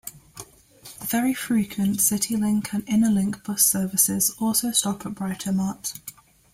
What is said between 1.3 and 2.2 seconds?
frequent